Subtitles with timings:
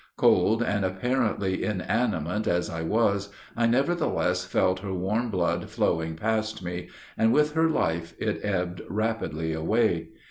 [0.17, 6.63] Cold and apparently inanimate as I was, I nevertheless felt her warm blood flowing past
[6.63, 6.89] me,
[7.19, 10.09] and with her life it ebbed rapidly away.